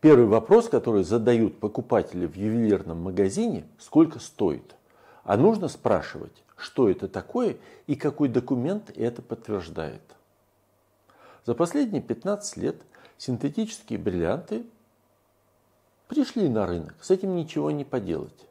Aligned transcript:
Первый 0.00 0.26
вопрос, 0.26 0.68
который 0.68 1.04
задают 1.04 1.58
покупатели 1.58 2.26
в 2.26 2.36
ювелирном 2.36 3.02
магазине, 3.02 3.64
сколько 3.78 4.18
стоит. 4.18 4.74
А 5.24 5.36
нужно 5.36 5.68
спрашивать, 5.68 6.44
что 6.56 6.88
это 6.88 7.08
такое 7.08 7.56
и 7.86 7.96
какой 7.96 8.28
документ 8.28 8.90
это 8.94 9.22
подтверждает. 9.22 10.02
За 11.44 11.54
последние 11.54 12.02
15 12.02 12.56
лет 12.58 12.76
синтетические 13.18 13.98
бриллианты 13.98 14.66
пришли 16.08 16.48
на 16.48 16.66
рынок. 16.66 16.94
С 17.00 17.10
этим 17.10 17.34
ничего 17.34 17.70
не 17.70 17.84
поделать. 17.84 18.46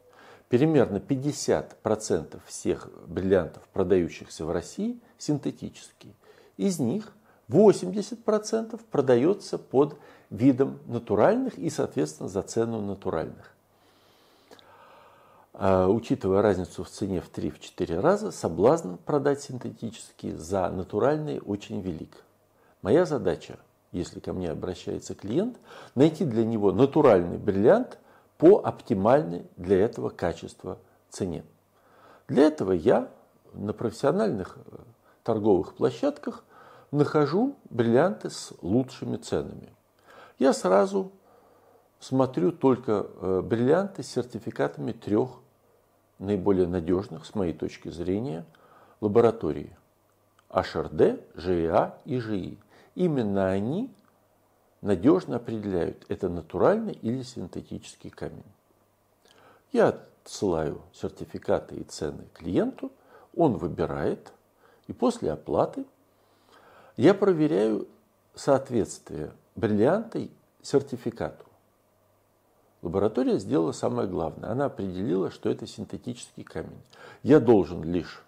Примерно 0.48 0.96
50% 0.96 2.40
всех 2.46 2.90
бриллиантов, 3.06 3.66
продающихся 3.72 4.44
в 4.44 4.50
России, 4.50 5.00
синтетические. 5.18 6.14
Из 6.56 6.78
них 6.78 7.12
80% 7.48 8.80
продается 8.90 9.58
под 9.58 9.98
видом 10.30 10.78
натуральных 10.86 11.58
и, 11.58 11.70
соответственно, 11.70 12.28
за 12.28 12.42
цену 12.42 12.80
натуральных. 12.80 13.52
А, 15.58 15.88
учитывая 15.88 16.42
разницу 16.42 16.84
в 16.84 16.90
цене 16.90 17.20
в 17.20 17.30
3-4 17.30 18.00
раза, 18.00 18.30
соблазн 18.30 18.96
продать 18.96 19.40
синтетические 19.40 20.36
за 20.36 20.68
натуральные 20.68 21.40
очень 21.40 21.80
велик. 21.80 22.24
Моя 22.82 23.06
задача, 23.06 23.58
если 23.92 24.20
ко 24.20 24.32
мне 24.32 24.50
обращается 24.50 25.14
клиент, 25.14 25.56
найти 25.94 26.24
для 26.24 26.44
него 26.44 26.72
натуральный 26.72 27.38
бриллиант 27.38 27.98
по 28.36 28.58
оптимальной 28.58 29.46
для 29.56 29.78
этого 29.78 30.10
качества 30.10 30.78
цене. 31.08 31.44
Для 32.28 32.44
этого 32.44 32.72
я 32.72 33.08
на 33.54 33.72
профессиональных 33.72 34.58
э, 34.58 34.76
торговых 35.22 35.74
площадках 35.74 36.44
нахожу 36.90 37.56
бриллианты 37.70 38.30
с 38.30 38.52
лучшими 38.62 39.16
ценами. 39.16 39.72
Я 40.38 40.52
сразу 40.52 41.12
смотрю 42.00 42.52
только 42.52 43.06
э, 43.06 43.40
бриллианты 43.42 44.02
с 44.02 44.08
сертификатами 44.08 44.92
трех 44.92 45.30
наиболее 46.18 46.66
надежных, 46.66 47.26
с 47.26 47.34
моей 47.34 47.52
точки 47.52 47.88
зрения, 47.88 48.44
лабораторий. 49.00 49.72
HRD, 50.50 51.22
GEA 51.34 51.92
и 52.04 52.18
GI. 52.18 52.58
Именно 52.94 53.50
они 53.50 53.90
надежно 54.80 55.36
определяют, 55.36 56.04
это 56.08 56.28
натуральный 56.28 56.92
или 56.94 57.22
синтетический 57.22 58.10
камень. 58.10 58.44
Я 59.72 59.98
отсылаю 60.24 60.80
сертификаты 60.92 61.76
и 61.76 61.82
цены 61.82 62.24
клиенту, 62.32 62.92
он 63.36 63.58
выбирает, 63.58 64.32
и 64.86 64.92
после 64.92 65.32
оплаты 65.32 65.84
я 66.96 67.14
проверяю 67.14 67.88
соответствие 68.34 69.32
бриллианта 69.54 70.28
сертификату. 70.62 71.44
Лаборатория 72.82 73.38
сделала 73.38 73.72
самое 73.72 74.08
главное. 74.08 74.50
Она 74.50 74.66
определила, 74.66 75.30
что 75.30 75.48
это 75.50 75.66
синтетический 75.66 76.44
камень. 76.44 76.82
Я 77.22 77.40
должен 77.40 77.82
лишь 77.82 78.22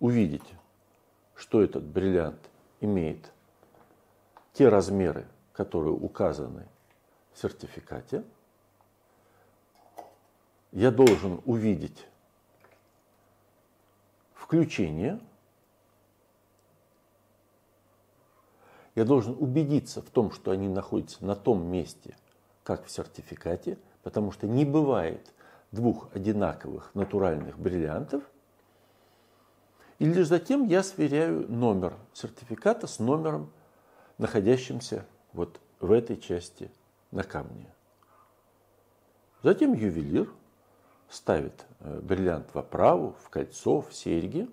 увидеть, 0.00 0.54
что 1.34 1.62
этот 1.62 1.84
бриллиант 1.84 2.50
имеет 2.80 3.32
те 4.52 4.68
размеры, 4.68 5.26
которые 5.52 5.94
указаны 5.94 6.66
в 7.32 7.38
сертификате. 7.38 8.24
Я 10.72 10.90
должен 10.90 11.40
увидеть 11.46 12.06
включение. 14.34 15.20
Я 18.96 19.04
должен 19.04 19.36
убедиться 19.38 20.00
в 20.00 20.10
том, 20.10 20.32
что 20.32 20.50
они 20.50 20.68
находятся 20.68 21.24
на 21.24 21.36
том 21.36 21.64
месте, 21.66 22.16
как 22.64 22.86
в 22.86 22.90
сертификате, 22.90 23.78
потому 24.02 24.32
что 24.32 24.48
не 24.48 24.64
бывает 24.64 25.32
двух 25.70 26.08
одинаковых 26.14 26.94
натуральных 26.94 27.58
бриллиантов. 27.58 28.24
И 29.98 30.06
лишь 30.06 30.26
затем 30.26 30.64
я 30.64 30.82
сверяю 30.82 31.46
номер 31.50 31.94
сертификата 32.14 32.86
с 32.86 32.98
номером 32.98 33.52
находящимся 34.18 35.04
вот 35.34 35.60
в 35.80 35.92
этой 35.92 36.16
части 36.16 36.70
на 37.10 37.22
камне. 37.22 37.70
Затем 39.42 39.74
ювелир 39.74 40.32
ставит 41.10 41.66
э, 41.80 42.00
бриллиант 42.00 42.54
в 42.54 42.58
оправу, 42.58 43.14
в 43.22 43.28
кольцо, 43.28 43.82
в 43.82 43.94
серьги. 43.94 44.48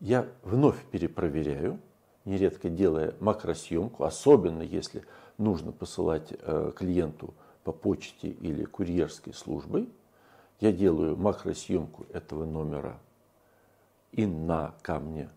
Я 0.00 0.28
вновь 0.42 0.84
перепроверяю, 0.90 1.80
нередко 2.24 2.68
делая 2.68 3.14
макросъемку, 3.20 4.04
особенно 4.04 4.62
если 4.62 5.04
нужно 5.38 5.72
посылать 5.72 6.32
э, 6.32 6.72
клиенту 6.76 7.34
по 7.64 7.72
почте 7.72 8.28
или 8.28 8.64
курьерской 8.64 9.32
службой. 9.32 9.88
Я 10.60 10.72
делаю 10.72 11.16
макросъемку 11.16 12.06
этого 12.12 12.44
номера 12.44 12.98
и 14.12 14.26
на 14.26 14.74
камне 14.82 15.28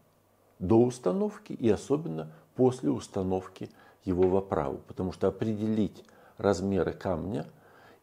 до 0.59 0.81
установки 0.81 1.53
и 1.53 1.69
особенно 1.69 2.31
после 2.55 2.89
установки 2.89 3.69
его 4.03 4.27
в 4.27 4.35
оправу. 4.35 4.81
Потому 4.87 5.11
что 5.11 5.27
определить 5.27 6.03
размеры 6.37 6.93
камня 6.93 7.45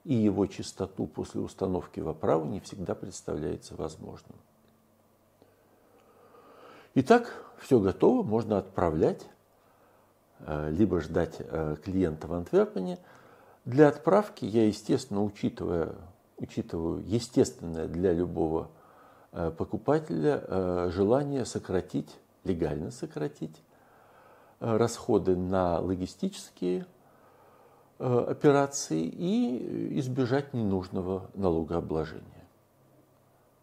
и 0.04 0.14
его 0.14 0.46
чистоту 0.46 1.06
после 1.06 1.40
установки 1.40 2.00
в 2.00 2.08
оправу 2.08 2.46
не 2.46 2.60
всегда 2.60 2.94
представляется 2.94 3.74
возможным. 3.76 4.36
Итак, 6.98 7.30
все 7.58 7.78
готово, 7.78 8.22
можно 8.22 8.56
отправлять, 8.56 9.28
э, 10.38 10.70
либо 10.70 11.02
ждать 11.02 11.34
э, 11.40 11.76
клиента 11.84 12.26
в 12.26 12.32
Антверпене. 12.32 12.98
Для 13.66 13.88
отправки 13.88 14.46
я, 14.46 14.66
естественно, 14.66 15.22
учитывая, 15.22 15.94
учитываю 16.38 17.04
естественное 17.04 17.86
для 17.86 18.14
любого 18.14 18.70
э, 19.32 19.50
покупателя 19.50 20.90
желание 20.90 21.44
сократить 21.44 22.08
легально 22.44 22.90
сократить 22.90 23.62
расходы 24.60 25.36
на 25.36 25.80
логистические 25.80 26.86
операции 27.98 29.02
и 29.02 29.98
избежать 29.98 30.54
ненужного 30.54 31.28
налогообложения. 31.34 32.46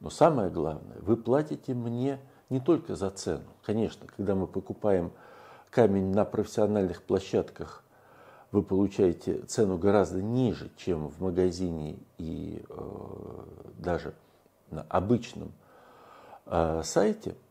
Но 0.02 0.12
самое 0.12 0.52
главное, 0.52 0.98
вы 1.02 1.18
платите 1.18 1.74
мне 1.74 2.20
не 2.54 2.60
только 2.60 2.96
за 2.96 3.10
цену. 3.10 3.44
Конечно, 3.66 4.08
когда 4.16 4.36
мы 4.36 4.48
покупаем 4.48 5.12
камень 5.70 6.14
на 6.14 6.24
профессиональных 6.24 7.04
площадках, 7.04 7.84
вы 8.52 8.64
получаете 8.64 9.42
цену 9.42 9.78
гораздо 9.78 10.22
ниже, 10.22 10.72
чем 10.78 11.10
в 11.10 11.20
магазине 11.22 11.98
и 12.18 12.64
э, 12.70 13.44
даже 13.80 14.14
на 14.70 14.84
обычном 14.84 15.52
э, 16.46 16.82
сайте– 16.84 17.36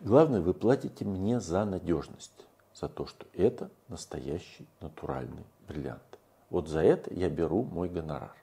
Главное, 0.00 0.40
вы 0.40 0.54
платите 0.54 1.04
мне 1.04 1.40
за 1.40 1.62
надежность, 1.66 2.46
за 2.74 2.88
то, 2.88 3.04
что 3.04 3.26
это 3.34 3.70
настоящий 3.88 4.66
натуральный 4.80 5.44
бриллиант. 5.68 6.18
Вот 6.48 6.68
за 6.68 6.80
это 6.80 7.12
я 7.12 7.28
беру 7.28 7.64
мой 7.64 7.90
гонорар. 7.90 8.34